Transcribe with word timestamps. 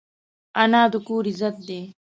انا 0.61 0.81
د 0.91 0.93
کور 1.07 1.23
عزت 1.31 1.55
ده 1.67 1.81